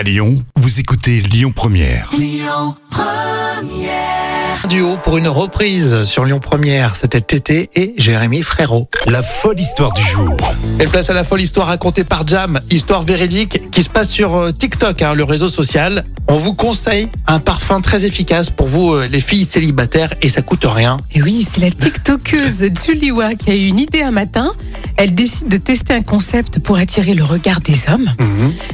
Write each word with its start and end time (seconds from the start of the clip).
À 0.00 0.02
Lyon, 0.02 0.42
vous 0.56 0.80
écoutez 0.80 1.20
Lyon 1.20 1.52
Première. 1.54 2.10
duo 4.70 4.96
pour 5.02 5.18
une 5.18 5.28
reprise 5.28 6.04
sur 6.04 6.24
Lyon 6.24 6.38
Première. 6.38 6.96
C'était 6.96 7.20
Tété 7.20 7.68
et 7.74 7.92
Jérémy 7.98 8.42
Frérot. 8.42 8.88
La 9.08 9.22
folle 9.22 9.58
histoire 9.58 9.92
du 9.92 10.02
jour. 10.02 10.36
Et 10.78 10.84
place 10.84 11.10
à 11.10 11.12
la 11.12 11.24
folle 11.24 11.42
histoire 11.42 11.66
racontée 11.66 12.04
par 12.04 12.26
Jam, 12.26 12.60
histoire 12.70 13.02
véridique 13.02 13.70
qui 13.72 13.82
se 13.82 13.88
passe 13.88 14.08
sur 14.08 14.36
euh, 14.36 14.52
TikTok, 14.52 15.02
hein, 15.02 15.12
le 15.12 15.24
réseau 15.24 15.50
social. 15.50 16.04
On 16.28 16.38
vous 16.38 16.54
conseille 16.54 17.08
un 17.26 17.40
parfum 17.40 17.80
très 17.80 18.04
efficace 18.04 18.48
pour 18.48 18.68
vous, 18.68 18.92
euh, 18.92 19.08
les 19.08 19.20
filles 19.20 19.44
célibataires, 19.44 20.14
et 20.22 20.28
ça 20.28 20.40
coûte 20.40 20.64
rien. 20.64 20.98
Et 21.12 21.20
oui, 21.20 21.46
c'est 21.52 21.60
la 21.60 21.70
TikTokeuse 21.70 22.70
Julie 22.86 23.10
Wa 23.10 23.34
qui 23.34 23.50
a 23.50 23.56
eu 23.56 23.66
une 23.66 23.80
idée 23.80 24.02
un 24.02 24.12
matin. 24.12 24.52
Elle 25.02 25.14
décide 25.14 25.48
de 25.48 25.56
tester 25.56 25.94
un 25.94 26.02
concept 26.02 26.58
pour 26.58 26.76
attirer 26.76 27.14
le 27.14 27.24
regard 27.24 27.62
des 27.62 27.88
hommes. 27.88 28.12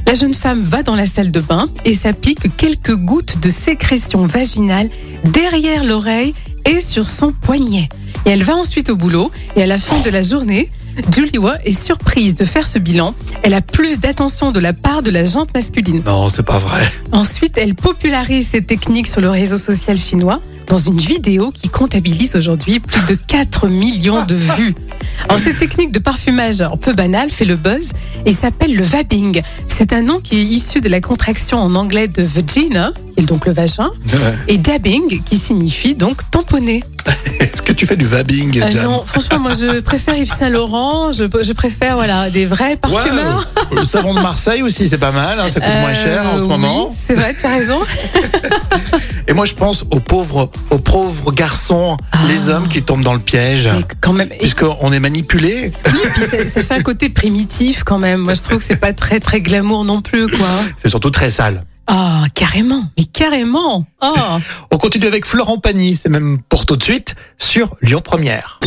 La 0.08 0.14
jeune 0.14 0.34
femme 0.34 0.64
va 0.64 0.82
dans 0.82 0.96
la 0.96 1.06
salle 1.06 1.30
de 1.30 1.38
bain 1.38 1.68
et 1.84 1.94
s'applique 1.94 2.56
quelques 2.56 2.96
gouttes 2.96 3.38
de 3.38 3.48
sécrétion 3.48 4.26
vaginale 4.26 4.90
derrière 5.22 5.84
l'oreille 5.84 6.34
et 6.64 6.80
sur 6.80 7.06
son 7.06 7.30
poignet. 7.30 7.88
Et 8.24 8.30
elle 8.30 8.42
va 8.42 8.56
ensuite 8.56 8.90
au 8.90 8.96
boulot 8.96 9.30
et 9.54 9.62
à 9.62 9.66
la 9.66 9.78
fin 9.78 10.00
de 10.00 10.10
la 10.10 10.22
journée, 10.22 10.68
Julie 11.14 11.38
Wa 11.38 11.58
est 11.64 11.70
surprise 11.70 12.34
de 12.34 12.44
faire 12.44 12.66
ce 12.66 12.80
bilan. 12.80 13.14
Elle 13.44 13.54
a 13.54 13.60
plus 13.60 14.00
d'attention 14.00 14.50
de 14.50 14.58
la 14.58 14.72
part 14.72 15.04
de 15.04 15.12
la 15.12 15.24
jante 15.24 15.54
masculine. 15.54 16.02
Non, 16.04 16.28
c'est 16.28 16.42
pas 16.44 16.58
vrai. 16.58 16.82
Ensuite, 17.12 17.56
elle 17.56 17.76
popularise 17.76 18.48
cette 18.50 18.66
technique 18.66 19.06
sur 19.06 19.20
le 19.20 19.30
réseau 19.30 19.58
social 19.58 19.96
chinois 19.96 20.40
dans 20.68 20.78
une 20.78 20.98
vidéo 20.98 21.52
qui 21.52 21.68
comptabilise 21.68 22.36
aujourd'hui 22.36 22.80
plus 22.80 23.04
de 23.06 23.14
4 23.14 23.68
millions 23.68 24.24
de 24.24 24.34
vues. 24.34 24.74
Alors, 25.28 25.40
cette 25.40 25.58
technique 25.58 25.92
de 25.92 25.98
parfumage 25.98 26.60
un 26.60 26.76
peu 26.76 26.92
banale 26.92 27.30
fait 27.30 27.44
le 27.44 27.56
buzz 27.56 27.92
et 28.24 28.32
s'appelle 28.32 28.74
le 28.74 28.82
vabbing. 28.82 29.42
C'est 29.68 29.92
un 29.92 30.02
nom 30.02 30.20
qui 30.20 30.38
est 30.38 30.44
issu 30.44 30.80
de 30.80 30.88
la 30.88 31.00
contraction 31.00 31.58
en 31.58 31.74
anglais 31.74 32.08
de 32.08 32.22
vagina, 32.22 32.92
qui 33.14 33.22
est 33.22 33.26
donc 33.26 33.46
le 33.46 33.52
vagin, 33.52 33.90
et 34.48 34.58
dabbing, 34.58 35.22
qui 35.22 35.36
signifie 35.38 35.94
donc 35.94 36.18
tamponner. 36.30 36.82
Tu 37.76 37.84
fais 37.86 37.96
du 37.96 38.06
vabbing, 38.06 38.58
Euh, 38.62 38.82
non, 38.82 39.02
franchement, 39.06 39.38
moi 39.38 39.52
je 39.54 39.80
préfère 39.80 40.16
Yves 40.16 40.32
Saint 40.34 40.48
Laurent, 40.48 41.12
je, 41.12 41.24
je 41.42 41.52
préfère 41.52 41.96
voilà, 41.96 42.30
des 42.30 42.46
vrais 42.46 42.76
parfumeurs. 42.76 43.46
le 43.70 43.84
savon 43.84 44.14
de 44.14 44.20
Marseille 44.20 44.62
aussi, 44.62 44.88
c'est 44.88 44.96
pas 44.98 45.12
mal, 45.12 45.38
hein, 45.38 45.50
ça 45.50 45.60
coûte 45.60 45.74
moins 45.80 45.92
cher 45.94 46.24
en 46.26 46.38
ce 46.38 46.44
Euh, 46.44 46.46
moment. 46.46 46.88
Oui, 46.88 46.96
c'est 47.06 47.14
vrai, 47.14 47.34
tu 47.38 47.44
as 47.44 47.50
raison. 47.54 47.80
Et 49.28 49.32
moi, 49.34 49.44
je 49.44 49.52
pense 49.54 49.84
aux 49.90 50.00
pauvres, 50.00 50.50
aux 50.70 50.78
pauvres 50.78 51.32
garçons, 51.32 51.96
les 52.28 52.48
hommes 52.48 52.68
qui 52.68 52.82
tombent 52.82 53.02
dans 53.02 53.14
le 53.14 53.20
piège. 53.20 53.66
Ah. 53.70 53.74
Mais 53.76 53.84
quand 54.00 54.12
même, 54.12 54.28
Puisqu'on 54.28 54.92
est 54.92 55.00
manipulé. 55.00 55.72
Oui, 55.92 55.98
et 56.04 56.08
puis 56.08 56.22
ça, 56.22 56.36
ça 56.52 56.62
fait 56.62 56.74
un 56.74 56.82
côté 56.82 57.08
primitif 57.10 57.82
quand 57.84 57.98
même. 57.98 58.20
Moi, 58.20 58.34
je 58.34 58.40
trouve 58.42 58.58
que 58.58 58.64
c'est 58.64 58.76
pas 58.76 58.92
très 58.92 59.20
très 59.20 59.40
glamour 59.40 59.84
non 59.84 60.00
plus, 60.00 60.28
quoi. 60.28 60.46
C'est 60.82 60.88
surtout 60.88 61.10
très 61.10 61.30
sale. 61.30 61.64
Ah, 61.86 62.24
carrément, 62.34 62.84
mais 62.96 63.04
carrément. 63.04 63.86
Oh. 64.02 64.14
On 64.70 64.78
continue 64.78 65.06
avec 65.06 65.24
Florent 65.24 65.58
Pagny, 65.58 65.96
c'est 65.96 66.08
même 66.08 66.40
pour 66.48 66.66
tout 66.66 66.76
de 66.76 66.82
suite 66.82 67.14
sur 67.38 67.76
Lyon 67.82 68.00
Première. 68.02 68.60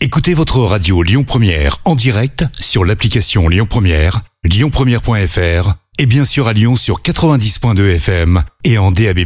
Écoutez 0.00 0.34
votre 0.34 0.60
radio 0.60 1.02
Lyon 1.02 1.24
Première 1.24 1.78
en 1.84 1.94
direct 1.94 2.44
sur 2.60 2.84
l'application 2.84 3.48
Lyon 3.48 3.66
Première, 3.68 4.20
lyonpremière.fr 4.44 5.74
et 5.98 6.06
bien 6.06 6.24
sûr 6.24 6.46
à 6.46 6.52
Lyon 6.52 6.76
sur 6.76 7.02
90.2 7.02 7.96
FM 7.96 8.42
et 8.64 8.78
en 8.78 8.92
DAB+. 8.92 9.20